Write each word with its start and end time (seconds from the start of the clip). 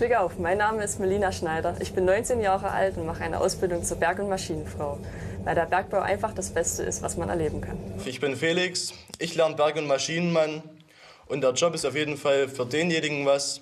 Glück 0.00 0.16
auf, 0.16 0.38
mein 0.38 0.56
Name 0.56 0.82
ist 0.82 0.98
Melina 0.98 1.30
Schneider. 1.30 1.76
Ich 1.78 1.92
bin 1.92 2.06
19 2.06 2.40
Jahre 2.40 2.70
alt 2.70 2.96
und 2.96 3.04
mache 3.04 3.22
eine 3.22 3.38
Ausbildung 3.38 3.84
zur 3.84 3.98
Berg- 3.98 4.18
und 4.18 4.30
Maschinenfrau, 4.30 4.96
weil 5.44 5.54
der 5.54 5.66
Bergbau 5.66 6.00
einfach 6.00 6.32
das 6.32 6.48
Beste 6.54 6.82
ist, 6.84 7.02
was 7.02 7.18
man 7.18 7.28
erleben 7.28 7.60
kann. 7.60 7.76
Ich 8.06 8.18
bin 8.18 8.34
Felix, 8.34 8.94
ich 9.18 9.34
lerne 9.34 9.56
Berg- 9.56 9.76
und 9.76 9.86
Maschinenmann 9.86 10.62
und 11.26 11.42
der 11.42 11.50
Job 11.50 11.74
ist 11.74 11.84
auf 11.84 11.94
jeden 11.94 12.16
Fall 12.16 12.48
für 12.48 12.64
denjenigen 12.64 13.26
was, 13.26 13.60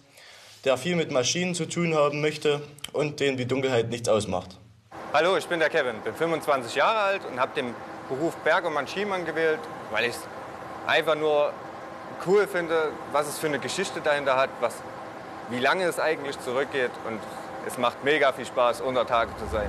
der 0.64 0.76
viel 0.76 0.94
mit 0.94 1.10
Maschinen 1.10 1.56
zu 1.56 1.66
tun 1.66 1.96
haben 1.96 2.20
möchte 2.20 2.62
und 2.92 3.18
den 3.18 3.36
die 3.36 3.46
Dunkelheit 3.46 3.88
nichts 3.88 4.08
ausmacht. 4.08 4.60
Hallo, 5.12 5.36
ich 5.36 5.46
bin 5.48 5.58
der 5.58 5.70
Kevin, 5.70 5.96
bin 6.04 6.14
25 6.14 6.76
Jahre 6.76 7.00
alt 7.00 7.22
und 7.28 7.40
habe 7.40 7.52
den 7.56 7.74
Beruf 8.08 8.36
Berg- 8.44 8.64
und 8.64 8.74
Maschinenmann 8.74 9.26
gewählt, 9.26 9.58
weil 9.90 10.04
ich 10.04 10.10
es 10.14 10.20
einfach 10.86 11.16
nur 11.16 11.52
cool 12.28 12.46
finde, 12.46 12.92
was 13.10 13.26
es 13.26 13.40
für 13.40 13.48
eine 13.48 13.58
Geschichte 13.58 14.00
dahinter 14.00 14.36
hat, 14.36 14.50
was, 14.60 14.74
wie 15.50 15.58
lange 15.58 15.84
es 15.84 15.98
eigentlich 15.98 16.38
zurückgeht 16.40 16.90
und 17.06 17.20
es 17.66 17.78
macht 17.78 18.04
mega 18.04 18.32
viel 18.32 18.46
Spaß, 18.46 18.80
unter 18.80 19.06
Tage 19.06 19.30
zu 19.36 19.46
sein. 19.50 19.68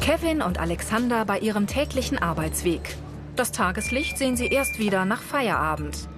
Kevin 0.00 0.40
und 0.40 0.58
Alexander 0.58 1.24
bei 1.24 1.38
ihrem 1.38 1.66
täglichen 1.66 2.18
Arbeitsweg. 2.18 2.96
Das 3.36 3.52
Tageslicht 3.52 4.18
sehen 4.18 4.36
sie 4.36 4.48
erst 4.48 4.78
wieder 4.78 5.04
nach 5.04 5.20
Feierabend. 5.20 6.08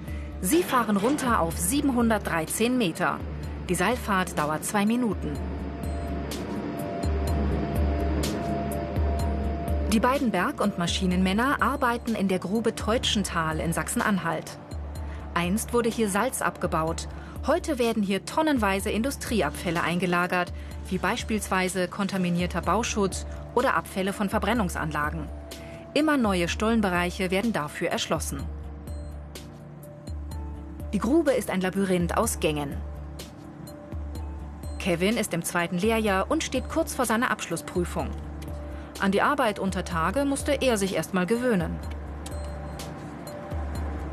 Sie 0.40 0.62
fahren 0.62 0.96
runter 0.96 1.40
auf 1.40 1.58
713 1.58 2.78
Meter. 2.78 3.18
Die 3.68 3.74
Seilfahrt 3.74 4.38
dauert 4.38 4.64
zwei 4.64 4.86
Minuten. 4.86 5.36
Die 9.92 10.00
beiden 10.00 10.30
Berg- 10.30 10.60
und 10.60 10.78
Maschinenmänner 10.78 11.60
arbeiten 11.60 12.14
in 12.14 12.28
der 12.28 12.38
Grube 12.38 12.76
Teutschental 12.76 13.58
in 13.58 13.72
Sachsen-Anhalt. 13.72 14.56
Einst 15.34 15.72
wurde 15.72 15.88
hier 15.88 16.08
Salz 16.08 16.42
abgebaut. 16.42 17.08
Heute 17.46 17.78
werden 17.78 18.02
hier 18.02 18.26
tonnenweise 18.26 18.90
Industrieabfälle 18.90 19.82
eingelagert, 19.82 20.52
wie 20.90 20.98
beispielsweise 20.98 21.88
kontaminierter 21.88 22.60
Bauschutz 22.60 23.24
oder 23.54 23.74
Abfälle 23.74 24.12
von 24.12 24.28
Verbrennungsanlagen. 24.28 25.26
Immer 25.94 26.18
neue 26.18 26.48
Stollenbereiche 26.48 27.30
werden 27.30 27.52
dafür 27.52 27.88
erschlossen. 27.88 28.42
Die 30.92 30.98
Grube 30.98 31.32
ist 31.32 31.50
ein 31.50 31.62
Labyrinth 31.62 32.16
aus 32.16 32.40
Gängen. 32.40 32.76
Kevin 34.78 35.16
ist 35.16 35.32
im 35.32 35.42
zweiten 35.42 35.78
Lehrjahr 35.78 36.30
und 36.30 36.44
steht 36.44 36.68
kurz 36.68 36.94
vor 36.94 37.06
seiner 37.06 37.30
Abschlussprüfung. 37.30 38.10
An 39.00 39.12
die 39.12 39.22
Arbeit 39.22 39.58
unter 39.58 39.84
Tage 39.84 40.26
musste 40.26 40.52
er 40.60 40.76
sich 40.76 40.94
erst 40.94 41.14
mal 41.14 41.26
gewöhnen. 41.26 41.78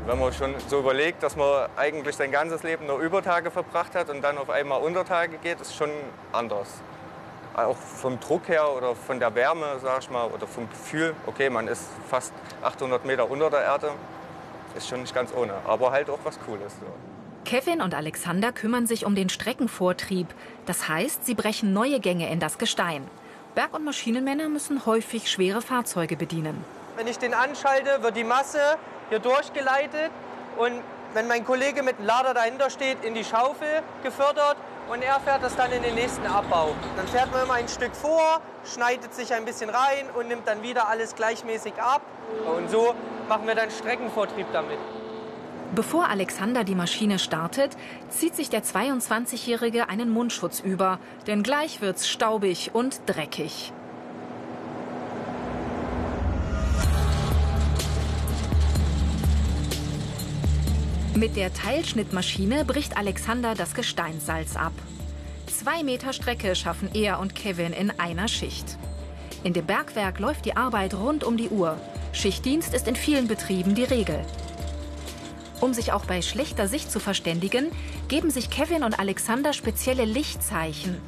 Wenn 0.08 0.18
man 0.18 0.32
schon 0.32 0.54
so 0.68 0.78
überlegt, 0.78 1.22
dass 1.22 1.36
man 1.36 1.68
eigentlich 1.76 2.16
sein 2.16 2.30
ganzes 2.30 2.62
Leben 2.62 2.86
nur 2.86 2.98
über 2.98 3.22
Tage 3.22 3.50
verbracht 3.50 3.94
hat 3.94 4.08
und 4.08 4.22
dann 4.22 4.38
auf 4.38 4.48
einmal 4.48 4.80
unter 4.80 5.04
Tage 5.04 5.36
geht, 5.36 5.60
ist 5.60 5.76
schon 5.76 5.90
anders. 6.32 6.66
Auch 7.54 7.76
vom 7.76 8.18
Druck 8.18 8.48
her 8.48 8.74
oder 8.74 8.94
von 8.94 9.20
der 9.20 9.34
Wärme, 9.34 9.66
sag 9.82 10.00
ich 10.00 10.08
mal, 10.08 10.26
oder 10.28 10.46
vom 10.46 10.66
Gefühl, 10.70 11.14
okay, 11.26 11.50
man 11.50 11.68
ist 11.68 11.84
fast 12.08 12.32
800 12.62 13.04
Meter 13.04 13.30
unter 13.30 13.50
der 13.50 13.60
Erde, 13.60 13.90
ist 14.74 14.88
schon 14.88 15.02
nicht 15.02 15.14
ganz 15.14 15.30
ohne, 15.36 15.52
aber 15.66 15.92
halt 15.92 16.08
auch 16.08 16.20
was 16.24 16.40
Cooles. 16.40 16.72
So. 16.80 16.86
Kevin 17.44 17.82
und 17.82 17.92
Alexander 17.92 18.50
kümmern 18.52 18.86
sich 18.86 19.04
um 19.04 19.14
den 19.14 19.28
Streckenvortrieb. 19.28 20.28
Das 20.64 20.88
heißt, 20.88 21.26
sie 21.26 21.34
brechen 21.34 21.74
neue 21.74 22.00
Gänge 22.00 22.32
in 22.32 22.40
das 22.40 22.56
Gestein. 22.56 23.06
Berg- 23.54 23.74
und 23.74 23.84
Maschinenmänner 23.84 24.48
müssen 24.48 24.86
häufig 24.86 25.30
schwere 25.30 25.60
Fahrzeuge 25.60 26.16
bedienen. 26.16 26.64
Wenn 26.96 27.08
ich 27.08 27.18
den 27.18 27.34
anschalte, 27.34 28.02
wird 28.02 28.16
die 28.16 28.24
Masse 28.24 28.78
hier 29.08 29.18
durchgeleitet 29.18 30.10
und 30.56 30.82
wenn 31.14 31.26
mein 31.26 31.44
Kollege 31.44 31.82
mit 31.82 31.98
dem 31.98 32.06
Lader 32.06 32.34
dahinter 32.34 32.70
steht, 32.70 33.02
in 33.02 33.14
die 33.14 33.24
Schaufel 33.24 33.82
gefördert 34.02 34.56
und 34.90 35.02
er 35.02 35.20
fährt 35.20 35.42
das 35.42 35.56
dann 35.56 35.72
in 35.72 35.82
den 35.82 35.94
nächsten 35.94 36.26
Abbau. 36.26 36.74
Dann 36.96 37.08
fährt 37.08 37.32
man 37.32 37.44
immer 37.44 37.54
ein 37.54 37.68
Stück 37.68 37.94
vor, 37.94 38.40
schneidet 38.64 39.14
sich 39.14 39.32
ein 39.32 39.44
bisschen 39.44 39.70
rein 39.70 40.06
und 40.14 40.28
nimmt 40.28 40.46
dann 40.46 40.62
wieder 40.62 40.88
alles 40.88 41.14
gleichmäßig 41.14 41.74
ab. 41.78 42.02
Und 42.46 42.70
so 42.70 42.94
machen 43.28 43.46
wir 43.46 43.54
dann 43.54 43.70
Streckenvortrieb 43.70 44.46
damit. 44.52 44.78
Bevor 45.74 46.08
Alexander 46.08 46.64
die 46.64 46.74
Maschine 46.74 47.18
startet, 47.18 47.76
zieht 48.08 48.34
sich 48.34 48.48
der 48.48 48.62
22-Jährige 48.62 49.88
einen 49.88 50.08
Mundschutz 50.08 50.60
über, 50.60 50.98
denn 51.26 51.42
gleich 51.42 51.82
wird's 51.82 52.08
staubig 52.08 52.70
und 52.72 53.02
dreckig. 53.06 53.72
Mit 61.18 61.34
der 61.34 61.52
Teilschnittmaschine 61.52 62.64
bricht 62.64 62.96
Alexander 62.96 63.56
das 63.56 63.74
Gesteinssalz 63.74 64.54
ab. 64.54 64.70
Zwei 65.48 65.82
Meter 65.82 66.12
Strecke 66.12 66.54
schaffen 66.54 66.90
er 66.94 67.18
und 67.18 67.34
Kevin 67.34 67.72
in 67.72 67.90
einer 67.98 68.28
Schicht. 68.28 68.78
In 69.42 69.52
dem 69.52 69.66
Bergwerk 69.66 70.20
läuft 70.20 70.44
die 70.44 70.56
Arbeit 70.56 70.94
rund 70.94 71.24
um 71.24 71.36
die 71.36 71.48
Uhr. 71.48 71.76
Schichtdienst 72.12 72.72
ist 72.72 72.86
in 72.86 72.94
vielen 72.94 73.26
Betrieben 73.26 73.74
die 73.74 73.82
Regel. 73.82 74.24
Um 75.60 75.74
sich 75.74 75.90
auch 75.90 76.04
bei 76.04 76.22
schlechter 76.22 76.68
Sicht 76.68 76.88
zu 76.88 77.00
verständigen, 77.00 77.72
geben 78.06 78.30
sich 78.30 78.48
Kevin 78.48 78.84
und 78.84 79.00
Alexander 79.00 79.52
spezielle 79.52 80.04
Lichtzeichen. 80.04 81.00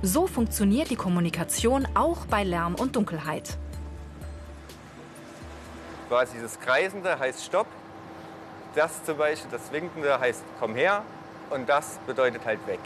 So 0.00 0.26
funktioniert 0.26 0.88
die 0.88 0.96
Kommunikation 0.96 1.86
auch 1.92 2.24
bei 2.24 2.44
Lärm 2.44 2.76
und 2.76 2.96
Dunkelheit. 2.96 3.58
Quasi 6.08 6.32
dieses 6.32 6.58
Kreisende 6.58 7.18
heißt 7.18 7.44
Stopp, 7.44 7.66
das 8.74 9.04
zum 9.04 9.18
Beispiel, 9.18 9.50
das 9.50 9.72
Winkende 9.72 10.18
heißt 10.18 10.42
Komm 10.60 10.74
her 10.74 11.02
und 11.50 11.68
das 11.68 11.98
bedeutet 12.06 12.44
halt 12.44 12.66
weg. 12.66 12.80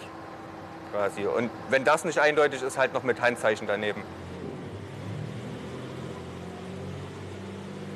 Quasi. 0.93 1.27
Und 1.27 1.51
wenn 1.71 1.85
das 1.85 2.05
nicht 2.05 2.19
eindeutig 2.19 2.63
ist, 2.63 2.79
halt 2.79 2.93
noch 2.93 3.03
mit 3.03 3.21
Handzeichen 3.21 3.67
daneben. 3.67 4.03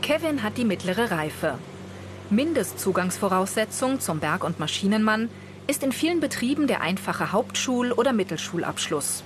Kevin 0.02 0.42
hat 0.42 0.56
die 0.56 0.64
mittlere 0.64 1.10
Reife. 1.10 1.58
Mindestzugangsvoraussetzung 2.30 4.00
zum 4.00 4.20
Berg- 4.20 4.44
und 4.44 4.58
Maschinenmann 4.58 5.28
ist 5.66 5.82
in 5.82 5.92
vielen 5.92 6.20
Betrieben 6.20 6.66
der 6.66 6.80
einfache 6.80 7.32
Hauptschul- 7.32 7.92
oder 7.92 8.12
Mittelschulabschluss. 8.12 9.22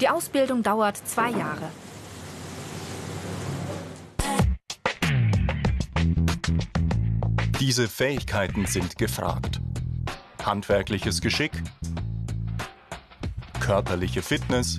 Die 0.00 0.08
Ausbildung 0.08 0.62
dauert 0.62 0.96
zwei 0.96 1.30
Jahre. 1.30 1.70
Diese 7.66 7.88
Fähigkeiten 7.88 8.64
sind 8.66 8.96
gefragt. 8.96 9.60
Handwerkliches 10.40 11.20
Geschick, 11.20 11.50
körperliche 13.58 14.22
Fitness, 14.22 14.78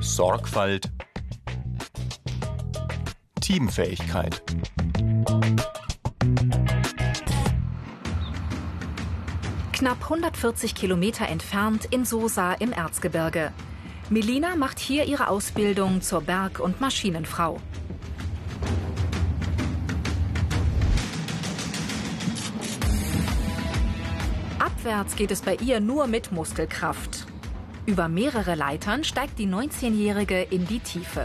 Sorgfalt, 0.00 0.92
Teamfähigkeit. 3.40 4.44
Knapp 9.72 10.02
140 10.04 10.76
Kilometer 10.76 11.26
entfernt 11.26 11.86
in 11.86 12.04
Sosa 12.04 12.52
im 12.52 12.70
Erzgebirge. 12.70 13.52
Melina 14.08 14.54
macht 14.54 14.78
hier 14.78 15.06
ihre 15.06 15.26
Ausbildung 15.26 16.00
zur 16.00 16.20
Berg- 16.20 16.60
und 16.60 16.80
Maschinenfrau. 16.80 17.60
Abwärts 24.84 25.16
geht 25.16 25.30
es 25.30 25.40
bei 25.40 25.54
ihr 25.54 25.80
nur 25.80 26.06
mit 26.06 26.30
Muskelkraft. 26.30 27.24
Über 27.86 28.06
mehrere 28.06 28.54
Leitern 28.54 29.02
steigt 29.02 29.38
die 29.38 29.46
19-Jährige 29.46 30.42
in 30.42 30.66
die 30.66 30.80
Tiefe. 30.80 31.24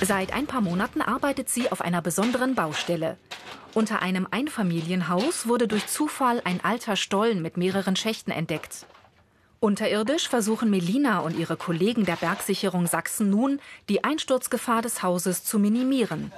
Seit 0.00 0.32
ein 0.32 0.46
paar 0.46 0.62
Monaten 0.62 1.02
arbeitet 1.02 1.50
sie 1.50 1.70
auf 1.70 1.82
einer 1.82 2.00
besonderen 2.00 2.54
Baustelle. 2.54 3.18
Unter 3.74 4.00
einem 4.00 4.26
Einfamilienhaus 4.30 5.46
wurde 5.46 5.68
durch 5.68 5.86
Zufall 5.86 6.40
ein 6.46 6.64
alter 6.64 6.96
Stollen 6.96 7.42
mit 7.42 7.58
mehreren 7.58 7.94
Schächten 7.94 8.30
entdeckt. 8.30 8.86
Unterirdisch 9.60 10.30
versuchen 10.30 10.70
Melina 10.70 11.18
und 11.18 11.38
ihre 11.38 11.58
Kollegen 11.58 12.06
der 12.06 12.16
Bergsicherung 12.16 12.86
Sachsen 12.86 13.28
nun, 13.28 13.60
die 13.90 14.02
Einsturzgefahr 14.02 14.80
des 14.80 15.02
Hauses 15.02 15.44
zu 15.44 15.58
minimieren. 15.58 16.32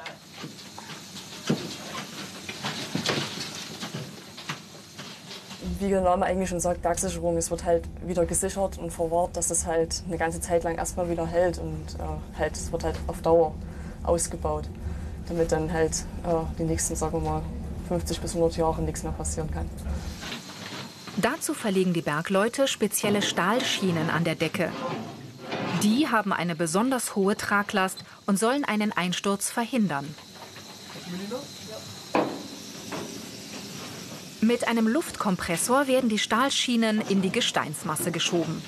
Wie 5.81 5.89
der 5.89 6.01
Name 6.01 6.27
eigentlich 6.27 6.49
schon 6.49 6.59
sagt, 6.59 6.83
Bergsicherung, 6.83 7.37
es 7.37 7.51
wird 7.51 7.65
halt 7.65 7.85
wieder 8.05 8.27
gesichert 8.27 8.79
und 8.79 8.93
verwahrt, 8.93 9.37
dass 9.37 9.51
es 9.51 9.65
halt 9.65 10.03
eine 10.09 10.19
ganze 10.19 10.41
Zeit 10.41 10.65
lang 10.65 10.77
erstmal 10.77 11.09
wieder 11.09 11.27
hält 11.27 11.59
und 11.59 11.87
äh, 11.99 12.39
halt, 12.39 12.57
es 12.57 12.73
wird 12.73 12.83
halt 12.83 12.97
auf 13.07 13.23
Dauer 13.23 13.55
ausgebaut, 14.03 14.69
damit 15.29 15.53
dann 15.53 15.73
halt 15.73 15.93
äh, 16.25 16.57
die 16.59 16.65
nächsten, 16.65 16.97
sagen 16.97 17.23
wir 17.23 17.31
mal, 17.31 17.43
50 17.89 18.21
bis 18.21 18.35
100 18.35 18.57
Jahre 18.57 18.83
nichts 18.83 19.05
mehr 19.05 19.13
passieren 19.13 19.51
kann. 19.51 19.69
Dazu 21.17 21.55
verlegen 21.55 21.93
die 21.93 22.03
Bergleute 22.03 22.69
spezielle 22.69 23.23
Stahlschienen 23.23 24.11
an 24.11 24.25
der 24.25 24.35
Decke. 24.35 24.71
Die 25.83 26.09
haben 26.09 26.33
eine 26.33 26.57
besonders 26.57 27.15
hohe 27.17 27.37
Traglast 27.37 28.05
und 28.27 28.39
sollen 28.39 28.65
einen 28.65 28.93
Einsturz 28.93 29.51
verhindern. 29.51 30.13
Mit 34.49 34.67
einem 34.67 34.89
Luftkompressor 34.89 35.89
werden 35.89 36.09
die 36.09 36.19
Stahlschienen 36.19 37.03
in 37.03 37.21
die 37.21 37.29
Gesteinsmasse 37.29 38.11
geschoben. 38.11 38.63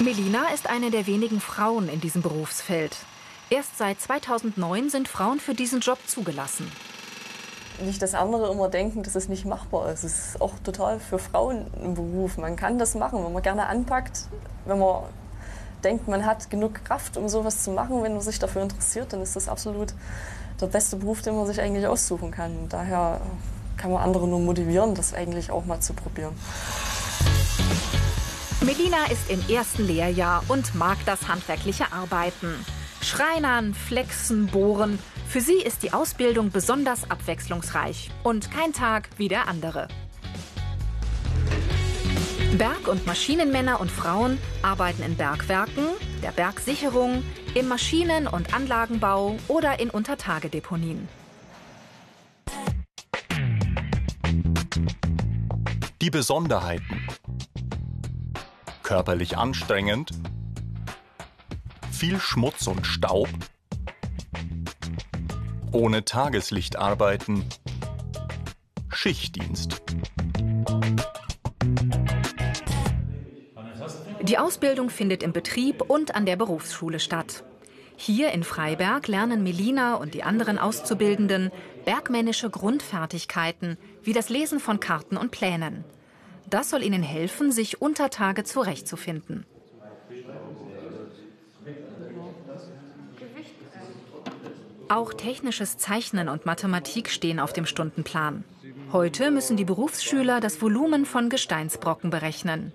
Melina 0.00 0.48
ist 0.52 0.68
eine 0.68 0.90
der 0.90 1.06
wenigen 1.06 1.40
Frauen 1.40 1.88
in 1.88 2.00
diesem 2.00 2.20
Berufsfeld. 2.20 2.96
Erst 3.48 3.78
seit 3.78 4.00
2009 4.00 4.90
sind 4.90 5.06
Frauen 5.06 5.38
für 5.38 5.54
diesen 5.54 5.78
Job 5.78 6.00
zugelassen. 6.04 6.68
Nicht, 7.80 8.02
dass 8.02 8.14
andere 8.14 8.50
immer 8.50 8.68
denken, 8.68 9.04
dass 9.04 9.14
es 9.14 9.28
nicht 9.28 9.44
machbar 9.44 9.92
ist. 9.92 10.02
Es 10.02 10.30
ist 10.30 10.40
auch 10.40 10.58
total 10.64 10.98
für 10.98 11.20
Frauen 11.20 11.66
ein 11.80 11.94
Beruf. 11.94 12.38
Man 12.38 12.56
kann 12.56 12.76
das 12.76 12.96
machen, 12.96 13.24
wenn 13.24 13.32
man 13.32 13.44
gerne 13.44 13.66
anpackt, 13.68 14.22
wenn 14.64 14.80
man 14.80 15.04
denkt, 15.86 16.08
man 16.08 16.26
hat 16.26 16.50
genug 16.50 16.84
Kraft, 16.84 17.16
um 17.16 17.28
sowas 17.28 17.62
zu 17.62 17.70
machen, 17.70 18.02
wenn 18.02 18.12
man 18.12 18.20
sich 18.20 18.38
dafür 18.38 18.62
interessiert, 18.62 19.12
dann 19.12 19.22
ist 19.22 19.36
das 19.36 19.48
absolut 19.48 19.94
der 20.60 20.66
beste 20.66 20.96
Beruf, 20.96 21.22
den 21.22 21.36
man 21.36 21.46
sich 21.46 21.60
eigentlich 21.60 21.86
aussuchen 21.86 22.30
kann. 22.30 22.56
Und 22.56 22.72
daher 22.72 23.20
kann 23.76 23.92
man 23.92 24.02
andere 24.02 24.26
nur 24.26 24.40
motivieren, 24.40 24.94
das 24.94 25.14
eigentlich 25.14 25.50
auch 25.50 25.64
mal 25.64 25.80
zu 25.80 25.92
probieren. 25.92 26.34
Melina 28.62 29.04
ist 29.12 29.30
im 29.30 29.40
ersten 29.48 29.86
Lehrjahr 29.86 30.42
und 30.48 30.74
mag 30.74 30.98
das 31.06 31.28
handwerkliche 31.28 31.92
Arbeiten. 31.92 32.52
Schreinern, 33.00 33.74
Flexen, 33.74 34.48
Bohren. 34.48 34.98
Für 35.28 35.40
sie 35.40 35.62
ist 35.62 35.84
die 35.84 35.92
Ausbildung 35.92 36.50
besonders 36.50 37.08
abwechslungsreich 37.08 38.10
und 38.24 38.50
kein 38.50 38.72
Tag 38.72 39.08
wie 39.18 39.28
der 39.28 39.46
andere. 39.46 39.86
Berg- 42.58 42.88
und 42.88 43.06
Maschinenmänner 43.06 43.80
und 43.80 43.90
Frauen 43.90 44.38
arbeiten 44.62 45.02
in 45.02 45.16
Bergwerken, 45.16 45.88
der 46.22 46.30
Bergsicherung, 46.30 47.22
im 47.54 47.68
Maschinen- 47.68 48.26
und 48.26 48.54
Anlagenbau 48.54 49.36
oder 49.48 49.78
in 49.78 49.90
Untertagedeponien. 49.90 51.08
Die 56.00 56.10
Besonderheiten. 56.10 57.06
Körperlich 58.82 59.36
anstrengend, 59.36 60.12
viel 61.90 62.20
Schmutz 62.20 62.66
und 62.66 62.86
Staub, 62.86 63.28
ohne 65.72 66.04
Tageslicht 66.04 66.76
arbeiten, 66.76 67.44
Schichtdienst. 68.88 69.82
Die 74.26 74.38
Ausbildung 74.38 74.90
findet 74.90 75.22
im 75.22 75.32
Betrieb 75.32 75.82
und 75.82 76.16
an 76.16 76.26
der 76.26 76.34
Berufsschule 76.34 76.98
statt. 76.98 77.44
Hier 77.94 78.32
in 78.32 78.42
Freiberg 78.42 79.06
lernen 79.06 79.44
Melina 79.44 79.94
und 79.94 80.14
die 80.14 80.24
anderen 80.24 80.58
Auszubildenden 80.58 81.52
bergmännische 81.84 82.50
Grundfertigkeiten 82.50 83.78
wie 84.02 84.12
das 84.12 84.28
Lesen 84.28 84.58
von 84.58 84.80
Karten 84.80 85.16
und 85.16 85.30
Plänen. 85.30 85.84
Das 86.50 86.70
soll 86.70 86.82
ihnen 86.82 87.04
helfen, 87.04 87.52
sich 87.52 87.80
unter 87.80 88.10
Tage 88.10 88.42
zurechtzufinden. 88.42 89.46
Auch 94.88 95.14
technisches 95.14 95.78
Zeichnen 95.78 96.28
und 96.28 96.46
Mathematik 96.46 97.10
stehen 97.10 97.38
auf 97.38 97.52
dem 97.52 97.64
Stundenplan. 97.64 98.42
Heute 98.90 99.30
müssen 99.30 99.56
die 99.56 99.64
Berufsschüler 99.64 100.40
das 100.40 100.60
Volumen 100.60 101.06
von 101.06 101.28
Gesteinsbrocken 101.28 102.10
berechnen. 102.10 102.72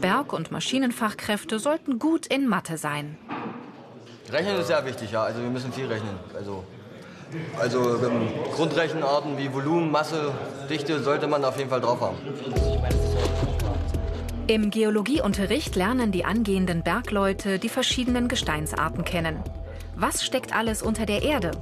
Berg- 0.00 0.32
und 0.32 0.50
Maschinenfachkräfte 0.50 1.58
sollten 1.58 1.98
gut 1.98 2.26
in 2.26 2.48
Mathe 2.48 2.76
sein. 2.78 3.18
Rechnen 4.30 4.56
ist 4.58 4.68
sehr 4.68 4.84
wichtig, 4.84 5.12
ja. 5.12 5.22
Also 5.24 5.42
wir 5.42 5.50
müssen 5.50 5.72
viel 5.72 5.86
rechnen. 5.86 6.18
Also, 6.34 6.64
also 7.58 8.04
ähm, 8.04 8.28
Grundrechenarten 8.54 9.38
wie 9.38 9.52
Volumen, 9.52 9.90
Masse, 9.90 10.32
Dichte 10.68 11.02
sollte 11.02 11.26
man 11.26 11.44
auf 11.44 11.58
jeden 11.58 11.70
Fall 11.70 11.80
drauf 11.80 12.00
haben. 12.00 12.16
Im 14.46 14.70
Geologieunterricht 14.70 15.76
lernen 15.76 16.10
die 16.10 16.24
angehenden 16.24 16.82
Bergleute 16.82 17.58
die 17.58 17.68
verschiedenen 17.68 18.26
Gesteinsarten 18.26 19.04
kennen. 19.04 19.42
Was 19.94 20.24
steckt 20.24 20.54
alles 20.54 20.82
unter 20.82 21.06
der 21.06 21.22
Erde? 21.22 21.52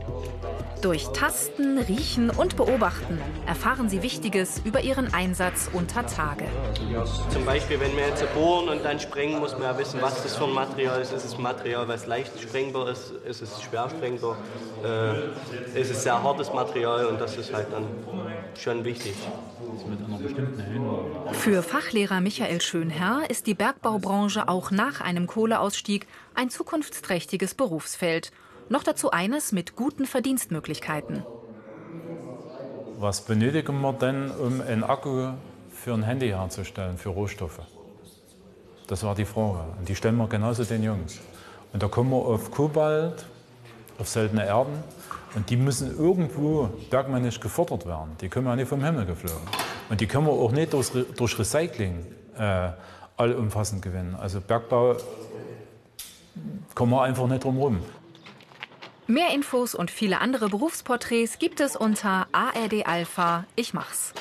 Durch 0.80 1.08
Tasten, 1.08 1.78
Riechen 1.78 2.30
und 2.30 2.56
Beobachten 2.56 3.20
erfahren 3.46 3.88
sie 3.88 4.02
Wichtiges 4.02 4.60
über 4.64 4.80
ihren 4.80 5.12
Einsatz 5.12 5.68
unter 5.72 6.06
Tage. 6.06 6.44
Zum 7.30 7.44
Beispiel, 7.44 7.80
wenn 7.80 7.96
wir 7.96 8.06
jetzt 8.06 8.24
bohren 8.32 8.68
und 8.68 8.84
dann 8.84 9.00
sprengen, 9.00 9.40
muss 9.40 9.52
man 9.52 9.62
ja 9.62 9.78
wissen, 9.78 10.00
was 10.00 10.22
das 10.22 10.36
für 10.36 10.44
ein 10.44 10.52
Material 10.52 11.00
ist. 11.00 11.12
Ist 11.12 11.24
es 11.24 11.34
ein 11.34 11.42
Material, 11.42 11.88
was 11.88 12.06
leicht 12.06 12.40
sprengbar 12.40 12.90
ist? 12.90 13.12
Ist 13.28 13.42
es 13.42 13.60
schwer 13.60 13.90
sprengbar? 13.90 14.36
Äh, 14.84 15.80
ist 15.80 15.90
es 15.90 16.04
sehr 16.04 16.22
hartes 16.22 16.52
Material? 16.52 17.06
Und 17.06 17.20
das 17.20 17.36
ist 17.36 17.52
halt 17.52 17.72
dann 17.72 17.84
schon 18.54 18.84
wichtig. 18.84 19.14
Für 21.32 21.62
Fachlehrer 21.62 22.20
Michael 22.20 22.60
Schönherr 22.60 23.22
ist 23.28 23.48
die 23.48 23.54
Bergbaubranche 23.54 24.48
auch 24.48 24.70
nach 24.70 25.00
einem 25.00 25.26
Kohleausstieg 25.26 26.06
ein 26.34 26.50
zukunftsträchtiges 26.50 27.54
Berufsfeld. 27.54 28.30
Noch 28.70 28.82
dazu 28.82 29.10
eines 29.10 29.52
mit 29.52 29.76
guten 29.76 30.04
Verdienstmöglichkeiten. 30.04 31.22
Was 32.98 33.22
benötigen 33.22 33.80
wir 33.80 33.92
denn, 33.94 34.30
um 34.30 34.60
einen 34.60 34.84
Akku 34.84 35.32
für 35.70 35.94
ein 35.94 36.02
Handy 36.02 36.28
herzustellen, 36.28 36.98
für 36.98 37.10
Rohstoffe? 37.10 37.60
Das 38.86 39.02
war 39.04 39.14
die 39.14 39.24
Frage. 39.24 39.64
Und 39.78 39.88
die 39.88 39.94
stellen 39.94 40.16
wir 40.16 40.26
genauso 40.28 40.64
den 40.64 40.82
Jungs. 40.82 41.18
Und 41.72 41.82
da 41.82 41.88
kommen 41.88 42.10
wir 42.10 42.16
auf 42.16 42.50
Kobalt, 42.50 43.24
auf 43.98 44.08
seltene 44.08 44.44
Erden. 44.44 44.82
Und 45.34 45.48
die 45.48 45.56
müssen 45.56 45.96
irgendwo 45.96 46.68
bergmännisch 46.90 47.40
gefordert 47.40 47.86
werden. 47.86 48.16
Die 48.20 48.28
können 48.28 48.46
ja 48.46 48.56
nicht 48.56 48.68
vom 48.68 48.84
Himmel 48.84 49.06
geflogen. 49.06 49.46
Und 49.88 50.00
die 50.00 50.06
können 50.06 50.26
wir 50.26 50.32
auch 50.32 50.52
nicht 50.52 50.72
durch, 50.72 50.90
durch 51.16 51.38
Recycling 51.38 52.04
äh, 52.38 52.70
allumfassend 53.16 53.80
gewinnen. 53.80 54.14
Also 54.14 54.40
Bergbau 54.40 54.96
kommen 56.74 56.92
wir 56.92 57.02
einfach 57.02 57.26
nicht 57.26 57.44
drum 57.44 57.56
herum. 57.56 57.82
Mehr 59.10 59.30
Infos 59.32 59.74
und 59.74 59.90
viele 59.90 60.20
andere 60.20 60.50
Berufsporträts 60.50 61.38
gibt 61.38 61.60
es 61.60 61.76
unter 61.76 62.26
ARD 62.32 62.86
Alpha. 62.86 63.46
Ich 63.56 63.72
mach's. 63.72 64.12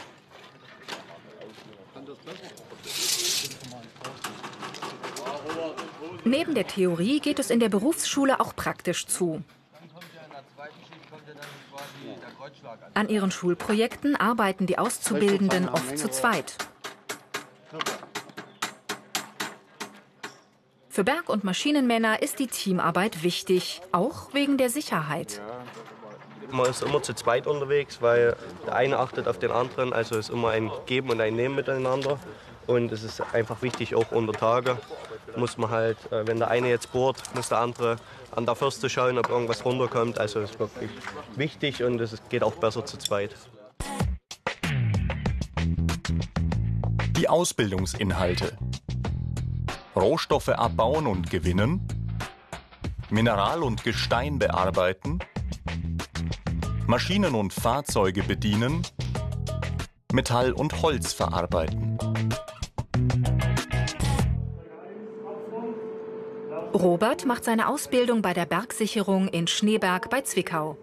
Neben 6.24 6.56
der 6.56 6.68
Theorie 6.68 7.20
geht 7.20 7.40
es 7.40 7.50
in 7.50 7.60
der 7.60 7.68
Berufsschule 7.68 8.40
auch 8.40 8.56
praktisch 8.56 9.08
zu. 9.08 9.44
An 12.94 13.10
ihren 13.10 13.32
Schulprojekten 13.32 14.16
arbeiten 14.16 14.68
die 14.68 14.78
Auszubildenden 14.78 15.68
oft 15.68 15.98
zu 15.98 16.10
zweit. 16.10 16.56
Für 20.98 21.04
Berg- 21.04 21.30
und 21.30 21.44
Maschinenmänner 21.44 22.24
ist 22.24 22.40
die 22.40 22.48
Teamarbeit 22.48 23.22
wichtig, 23.22 23.82
auch 23.92 24.34
wegen 24.34 24.58
der 24.58 24.72
Sicherheit. 24.72 25.40
Man 26.50 26.68
ist 26.68 26.82
immer 26.82 27.04
zu 27.04 27.14
zweit 27.14 27.46
unterwegs, 27.46 28.02
weil 28.02 28.36
der 28.66 28.76
eine 28.76 28.98
achtet 28.98 29.28
auf 29.28 29.38
den 29.38 29.52
anderen. 29.52 29.94
Also 29.94 30.18
ist 30.18 30.32
immer 30.32 30.50
ein 30.50 30.72
Geben 30.88 31.12
und 31.12 31.22
ein 31.22 31.36
Nehmen 31.36 31.56
miteinander. 31.56 32.20
Und 32.66 32.92
es 32.92 33.04
ist 33.04 33.22
einfach 33.32 33.62
wichtig, 33.62 33.94
auch 33.94 34.12
unter 34.12 34.34
Tage 34.34 34.76
muss 35.36 35.60
man 35.60 35.70
halt, 35.70 36.00
äh, 36.12 36.26
wenn 36.26 36.40
der 36.40 36.48
eine 36.48 36.68
jetzt 36.68 36.92
bohrt, 36.92 37.18
muss 37.36 37.50
der 37.50 37.60
andere 37.60 37.98
an 38.32 38.48
der 38.48 38.56
Fürste 38.56 38.90
schauen, 38.90 39.20
ob 39.20 39.30
irgendwas 39.30 39.64
runterkommt. 39.64 40.18
Also 40.18 40.40
es 40.40 40.50
ist 40.50 40.60
wirklich 40.60 40.90
wichtig 41.36 41.84
und 41.84 42.02
es 42.02 42.20
geht 42.30 42.42
auch 42.42 42.56
besser 42.56 42.84
zu 42.88 42.98
zweit. 42.98 43.36
Die 47.12 47.30
Ausbildungsinhalte. 47.30 48.58
Rohstoffe 49.98 50.50
abbauen 50.50 51.08
und 51.08 51.30
gewinnen. 51.30 51.88
Mineral 53.10 53.64
und 53.64 53.84
Gestein 53.84 54.40
bearbeiten. 54.40 55.20
Maschinen 56.88 57.36
und 57.36 57.54
Fahrzeuge 57.54 58.24
bedienen. 58.24 58.82
Metall 60.14 60.54
und 60.54 60.82
Holz 60.82 61.14
verarbeiten. 61.14 61.98
Robert 66.74 67.26
macht 67.26 67.44
seine 67.44 67.68
Ausbildung 67.68 68.22
bei 68.22 68.34
der 68.34 68.46
Bergsicherung 68.46 69.28
in 69.28 69.48
Schneeberg 69.48 70.10
bei 70.10 70.22
Zwickau. 70.22 70.78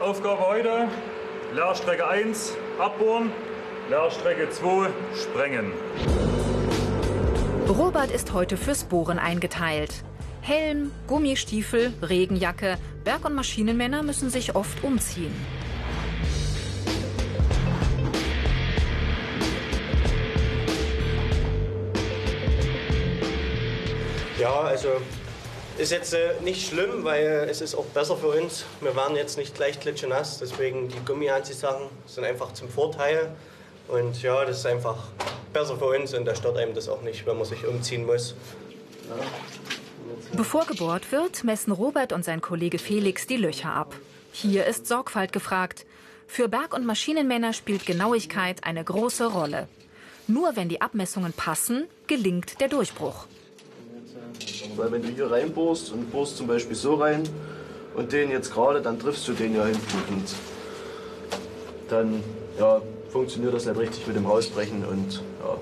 Aufgabe 0.00 0.40
heute: 0.40 0.88
Lehrstrecke 1.54 2.08
1 2.08 2.54
abbohren, 2.78 3.30
Lehrstrecke 3.90 4.48
2 4.50 4.90
sprengen. 5.14 5.72
Robert 7.68 8.12
ist 8.12 8.32
heute 8.32 8.56
fürs 8.56 8.84
Bohren 8.84 9.18
eingeteilt. 9.18 9.90
Helm, 10.40 10.92
Gummistiefel, 11.08 11.92
Regenjacke, 12.00 12.78
Berg- 13.02 13.24
und 13.24 13.34
Maschinenmänner 13.34 14.04
müssen 14.04 14.30
sich 14.30 14.54
oft 14.54 14.84
umziehen. 14.84 15.34
Ja, 24.38 24.60
also 24.60 24.88
ist 25.76 25.90
jetzt 25.90 26.14
äh, 26.14 26.34
nicht 26.44 26.68
schlimm, 26.68 27.02
weil 27.02 27.48
es 27.50 27.60
ist 27.60 27.74
auch 27.74 27.86
besser 27.86 28.16
für 28.16 28.28
uns. 28.28 28.64
Wir 28.80 28.94
waren 28.94 29.16
jetzt 29.16 29.36
nicht 29.36 29.56
gleich 29.56 29.80
klitschenass, 29.80 30.38
deswegen 30.38 30.88
die 30.88 31.04
Gummianziehsachen 31.04 31.88
sind 32.06 32.22
einfach 32.22 32.52
zum 32.52 32.68
Vorteil. 32.68 33.34
Und 33.88 34.22
ja, 34.22 34.44
das 34.44 34.58
ist 34.58 34.66
einfach 34.66 35.08
besser 35.52 35.76
für 35.76 35.86
uns 35.86 36.14
und 36.14 36.24
da 36.24 36.34
stört 36.34 36.56
einem 36.56 36.74
das 36.74 36.88
auch 36.88 37.02
nicht, 37.02 37.26
wenn 37.26 37.36
man 37.36 37.46
sich 37.46 37.66
umziehen 37.66 38.06
muss. 38.06 38.34
Bevor 40.36 40.66
gebohrt 40.66 41.12
wird, 41.12 41.44
messen 41.44 41.72
Robert 41.72 42.12
und 42.12 42.24
sein 42.24 42.40
Kollege 42.40 42.78
Felix 42.78 43.26
die 43.26 43.36
Löcher 43.36 43.70
ab. 43.70 43.94
Hier 44.32 44.66
ist 44.66 44.86
Sorgfalt 44.86 45.32
gefragt. 45.32 45.86
Für 46.26 46.48
Berg- 46.48 46.74
und 46.74 46.84
Maschinenmänner 46.84 47.52
spielt 47.52 47.86
Genauigkeit 47.86 48.64
eine 48.64 48.84
große 48.84 49.26
Rolle. 49.26 49.68
Nur 50.26 50.56
wenn 50.56 50.68
die 50.68 50.80
Abmessungen 50.80 51.32
passen, 51.32 51.86
gelingt 52.06 52.60
der 52.60 52.68
Durchbruch. 52.68 53.26
Weil 54.76 54.92
wenn 54.92 55.02
du 55.02 55.08
hier 55.08 55.30
reinbohrst 55.30 55.92
und 55.92 56.10
bohrst 56.10 56.36
zum 56.36 56.48
Beispiel 56.48 56.76
so 56.76 56.96
rein 56.96 57.22
und 57.94 58.12
den 58.12 58.30
jetzt 58.30 58.52
gerade, 58.52 58.82
dann 58.82 58.98
triffst 58.98 59.26
du 59.28 59.32
den 59.32 59.54
ja 59.54 59.64
hinten 59.64 60.14
und 60.14 60.34
dann 61.88 62.22
ja, 62.58 62.82
funktioniert 63.16 63.54
das 63.54 63.64
nicht 63.64 63.78
richtig 63.78 64.06
mit 64.06 64.14
dem 64.14 64.26
Rausbrechen 64.26 64.84
und 64.84 65.22
ja. 65.40 65.58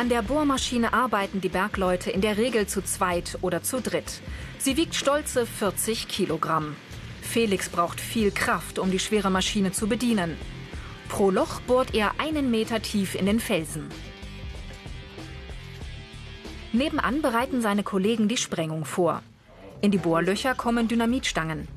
An 0.00 0.08
der 0.08 0.22
Bohrmaschine 0.22 0.94
arbeiten 0.94 1.42
die 1.42 1.50
Bergleute 1.50 2.10
in 2.10 2.22
der 2.22 2.38
Regel 2.38 2.66
zu 2.66 2.82
zweit 2.82 3.38
oder 3.42 3.62
zu 3.62 3.82
dritt. 3.82 4.20
Sie 4.58 4.78
wiegt 4.78 4.94
stolze 4.94 5.44
40 5.44 6.08
Kilogramm. 6.08 6.74
Felix 7.20 7.68
braucht 7.68 8.00
viel 8.00 8.30
Kraft, 8.30 8.78
um 8.78 8.90
die 8.90 8.98
schwere 8.98 9.30
Maschine 9.30 9.72
zu 9.72 9.88
bedienen. 9.88 10.36
Pro 11.10 11.30
Loch 11.30 11.60
bohrt 11.60 11.94
er 11.94 12.12
einen 12.18 12.50
Meter 12.50 12.80
tief 12.80 13.14
in 13.14 13.26
den 13.26 13.40
Felsen. 13.40 13.88
Nebenan 16.72 17.20
bereiten 17.20 17.60
seine 17.60 17.82
Kollegen 17.82 18.26
die 18.28 18.38
Sprengung 18.38 18.86
vor. 18.86 19.22
In 19.82 19.90
die 19.90 19.98
Bohrlöcher 19.98 20.54
kommen 20.54 20.88
Dynamitstangen. 20.88 21.68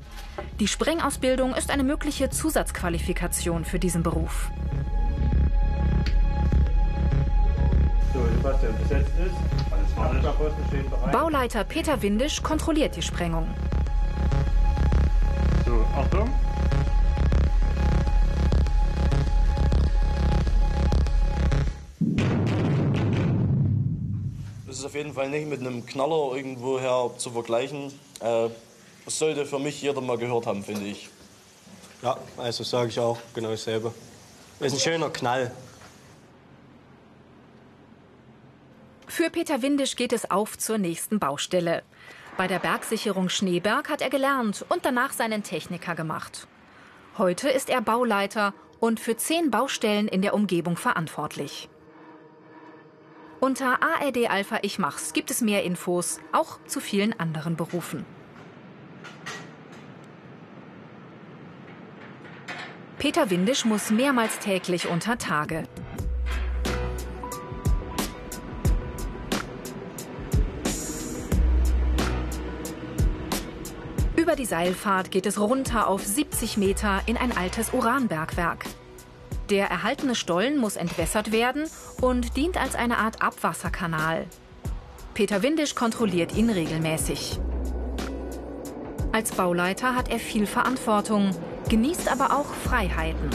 Die 0.58 0.68
Sprengausbildung 0.68 1.54
ist 1.54 1.70
eine 1.70 1.82
mögliche 1.84 2.30
Zusatzqualifikation 2.30 3.64
für 3.64 3.78
diesen 3.78 4.02
Beruf. 4.02 4.50
So, 8.12 8.20
Sebastian 8.36 8.76
besetzt 8.78 9.12
ist. 9.18 9.34
Alles 9.96 10.22
Bauleiter 11.12 11.64
Peter 11.64 12.02
Windisch 12.02 12.42
kontrolliert 12.42 12.96
die 12.96 13.02
Sprengung. 13.02 13.46
So, 15.64 15.84
Achtung. 15.96 16.30
Das 24.66 24.78
ist 24.78 24.84
auf 24.84 24.94
jeden 24.94 25.12
Fall 25.12 25.28
nicht 25.28 25.48
mit 25.48 25.60
einem 25.60 25.84
Knaller 25.84 26.36
irgendwoher 26.36 27.10
zu 27.16 27.30
vergleichen. 27.30 27.92
Äh, 28.20 28.48
das 29.10 29.18
sollte 29.18 29.44
für 29.44 29.58
mich 29.58 29.82
jeder 29.82 30.00
mal 30.00 30.16
gehört 30.16 30.46
haben, 30.46 30.62
finde 30.62 30.86
ich. 30.86 31.08
Ja, 32.00 32.16
also 32.36 32.62
sage 32.62 32.90
ich 32.90 33.00
auch 33.00 33.18
genau 33.34 33.50
dasselbe. 33.50 33.92
Ist 34.60 34.72
ein 34.72 34.78
schöner 34.78 35.10
Knall. 35.10 35.50
Für 39.08 39.28
Peter 39.30 39.62
Windisch 39.62 39.96
geht 39.96 40.12
es 40.12 40.30
auf 40.30 40.56
zur 40.56 40.78
nächsten 40.78 41.18
Baustelle. 41.18 41.82
Bei 42.36 42.46
der 42.46 42.60
Bergsicherung 42.60 43.28
Schneeberg 43.28 43.88
hat 43.88 44.00
er 44.00 44.10
gelernt 44.10 44.64
und 44.68 44.84
danach 44.84 45.12
seinen 45.12 45.42
Techniker 45.42 45.96
gemacht. 45.96 46.46
Heute 47.18 47.48
ist 47.48 47.68
er 47.68 47.80
Bauleiter 47.80 48.54
und 48.78 49.00
für 49.00 49.16
zehn 49.16 49.50
Baustellen 49.50 50.06
in 50.06 50.22
der 50.22 50.34
Umgebung 50.34 50.76
verantwortlich. 50.76 51.68
Unter 53.40 53.80
ARD 53.82 54.30
Alpha 54.30 54.60
Ich 54.62 54.78
Mach's 54.78 55.12
gibt 55.12 55.32
es 55.32 55.40
mehr 55.40 55.64
Infos, 55.64 56.20
auch 56.30 56.60
zu 56.66 56.78
vielen 56.78 57.18
anderen 57.18 57.56
Berufen. 57.56 58.06
Peter 62.98 63.30
Windisch 63.30 63.64
muss 63.64 63.90
mehrmals 63.90 64.38
täglich 64.40 64.86
unter 64.86 65.16
Tage. 65.16 65.64
Über 74.16 74.36
die 74.36 74.44
Seilfahrt 74.44 75.10
geht 75.10 75.24
es 75.24 75.40
runter 75.40 75.88
auf 75.88 76.04
70 76.04 76.58
Meter 76.58 77.00
in 77.06 77.16
ein 77.16 77.34
altes 77.36 77.72
Uranbergwerk. 77.72 78.64
Der 79.48 79.68
erhaltene 79.68 80.14
Stollen 80.14 80.58
muss 80.58 80.76
entwässert 80.76 81.32
werden 81.32 81.68
und 82.00 82.36
dient 82.36 82.56
als 82.56 82.74
eine 82.74 82.98
Art 82.98 83.22
Abwasserkanal. 83.22 84.26
Peter 85.14 85.42
Windisch 85.42 85.74
kontrolliert 85.74 86.36
ihn 86.36 86.50
regelmäßig. 86.50 87.40
Als 89.12 89.32
Bauleiter 89.32 89.96
hat 89.96 90.08
er 90.08 90.20
viel 90.20 90.46
Verantwortung, 90.46 91.34
genießt 91.68 92.12
aber 92.12 92.32
auch 92.32 92.46
Freiheiten. 92.46 93.28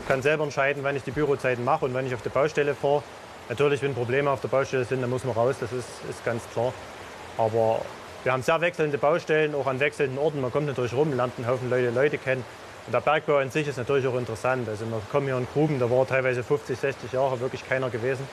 Ich 0.00 0.08
kann 0.08 0.22
selber 0.22 0.42
entscheiden, 0.42 0.82
wann 0.82 0.96
ich 0.96 1.04
die 1.04 1.12
Bürozeiten 1.12 1.64
mache 1.64 1.84
und 1.84 1.94
wann 1.94 2.04
ich 2.04 2.14
auf 2.14 2.22
der 2.22 2.30
Baustelle 2.30 2.74
fahre. 2.74 3.04
Natürlich, 3.48 3.80
wenn 3.80 3.94
Probleme 3.94 4.28
auf 4.28 4.40
der 4.40 4.48
Baustelle 4.48 4.84
sind, 4.84 5.02
dann 5.02 5.10
muss 5.10 5.22
man 5.22 5.36
raus, 5.36 5.54
das 5.60 5.72
ist, 5.72 5.86
ist 6.10 6.24
ganz 6.24 6.42
klar. 6.52 6.72
Aber 7.38 7.82
wir 8.24 8.32
haben 8.32 8.42
sehr 8.42 8.60
wechselnde 8.60 8.98
Baustellen, 8.98 9.54
auch 9.54 9.68
an 9.68 9.78
wechselnden 9.78 10.18
Orten. 10.18 10.40
Man 10.40 10.50
kommt 10.50 10.66
natürlich 10.66 10.92
rum, 10.92 11.16
lernt 11.16 11.34
einen 11.36 11.46
Haufen 11.46 11.70
Leute, 11.70 11.90
Leute 11.90 12.18
kennen. 12.18 12.44
Und 12.86 12.92
der 12.92 13.00
Bergbau 13.00 13.36
an 13.36 13.50
sich 13.52 13.68
ist 13.68 13.76
natürlich 13.76 14.08
auch 14.08 14.18
interessant. 14.18 14.68
Also 14.68 14.84
wir 14.84 15.00
kommen 15.12 15.28
hier 15.28 15.38
in 15.38 15.46
Gruben, 15.46 15.78
da 15.78 15.88
war 15.88 16.04
teilweise 16.08 16.42
50, 16.42 16.76
60 16.76 17.12
Jahre 17.12 17.38
wirklich 17.38 17.64
keiner 17.68 17.88
gewesen. 17.88 18.26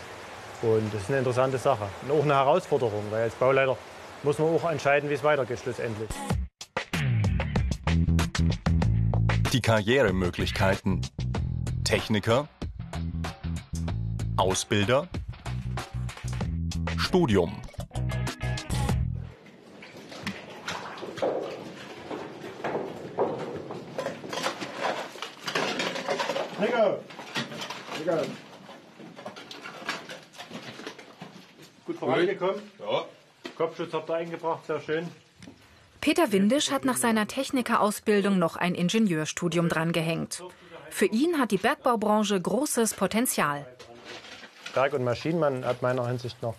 Und 0.64 0.92
das 0.92 1.04
ist 1.04 1.10
eine 1.10 1.20
interessante 1.20 1.60
Sache. 1.60 1.88
Und 2.08 2.20
auch 2.20 2.24
eine 2.24 2.34
Herausforderung, 2.34 3.04
weil 3.12 3.24
als 3.24 3.36
Bauleiter 3.36 3.78
muss 4.24 4.38
man 4.40 4.50
auch 4.50 4.70
entscheiden, 4.70 5.10
wie 5.10 5.14
es 5.14 5.24
weitergeht 5.24 5.60
schlussendlich. 5.60 6.10
Die 9.54 9.62
Karrieremöglichkeiten. 9.62 11.02
Techniker, 11.84 12.48
Ausbilder, 14.38 15.08
Studium. 16.98 17.60
Nico! 26.60 27.00
Nico! 27.98 28.22
Gut 31.86 31.98
vorangekommen? 31.98 32.62
Kopfschutz 33.60 33.92
habt 33.92 34.10
ihr 34.10 34.16
eingebracht, 34.16 34.66
sehr 34.66 34.80
schön. 34.80 35.10
Peter 36.00 36.32
Windisch 36.32 36.72
hat 36.72 36.86
nach 36.86 36.96
seiner 36.96 37.28
Technikerausbildung 37.28 38.40
noch 38.40 38.56
ein 38.56 38.74
Ingenieurstudium 38.74 39.68
drangehängt. 39.68 40.42
Für 40.90 41.08
ihn 41.08 41.38
hat 41.38 41.52
die 41.52 41.58
Bergbaubranche 41.58 42.40
großes 42.40 42.94
Potenzial. 42.94 43.66
Berg- 44.74 44.94
und 44.94 45.04
Maschinenmann 45.04 45.66
hat 45.66 45.82
meiner 45.82 46.08
Hinsicht 46.08 46.42
noch 46.42 46.56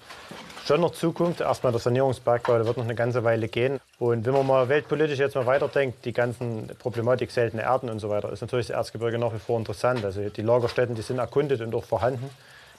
schon 0.67 0.83
noch 0.83 0.93
Zukunft. 0.93 1.41
Erstmal 1.41 1.73
der 1.73 1.81
Sanierungsbergbau, 1.81 2.59
der 2.59 2.67
wird 2.67 2.77
noch 2.77 2.85
eine 2.85 2.95
ganze 2.95 3.25
Weile 3.25 3.49
gehen. 3.49 3.81
Und 3.99 4.27
wenn 4.27 4.35
man 4.35 4.47
mal 4.47 4.69
weltpolitisch 4.69 5.19
jetzt 5.19 5.37
mal 5.37 5.47
weiterdenkt, 5.47 6.05
die 6.05 6.13
ganzen 6.13 6.69
Problematik 6.79 7.31
seltene 7.31 7.63
Erden 7.63 7.89
und 7.89 8.01
so 8.01 8.11
weiter, 8.11 8.31
ist 8.31 8.43
natürlich 8.43 8.67
das 8.67 8.77
Erzgebirge 8.77 9.19
nach 9.19 9.33
wie 9.33 9.39
vor 9.39 9.59
interessant. 9.59 10.05
Also 10.05 10.29
die 10.29 10.43
Lagerstätten, 10.43 10.95
die 10.95 11.03
sind 11.03 11.19
erkundet 11.19 11.63
und 11.63 11.75
auch 11.75 11.85
vorhanden. 11.85 12.29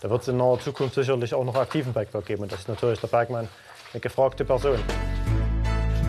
Da 0.01 0.11
wird 0.11 0.21
es 0.21 0.27
in 0.27 0.37
naher 0.37 0.59
Zukunft 0.59 0.93
sicherlich 0.93 1.33
auch 1.33 1.43
noch 1.43 1.55
aktiven 1.55 1.91
Bergbau 1.91 2.21
geben. 2.21 2.43
Und 2.43 2.51
das 2.51 2.61
ist 2.61 2.69
natürlich 2.69 2.99
der 2.99 3.07
Bergmann 3.07 3.49
eine 3.93 4.01
gefragte 4.01 4.45
Person. 4.45 4.79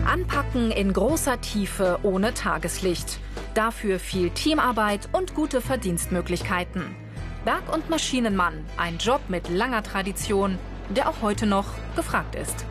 Anpacken 0.05 0.71
in 0.71 0.93
großer 0.93 1.41
Tiefe 1.41 1.99
ohne 2.03 2.33
Tageslicht. 2.33 3.19
Dafür 3.53 3.99
viel 3.99 4.29
Teamarbeit 4.31 5.09
und 5.11 5.33
gute 5.33 5.61
Verdienstmöglichkeiten. 5.61 6.95
Berg- 7.45 7.73
und 7.73 7.89
Maschinenmann, 7.89 8.65
ein 8.77 8.97
Job 8.97 9.21
mit 9.27 9.49
langer 9.49 9.83
Tradition, 9.83 10.57
der 10.89 11.09
auch 11.09 11.21
heute 11.21 11.45
noch 11.45 11.67
gefragt 11.95 12.35
ist. 12.35 12.65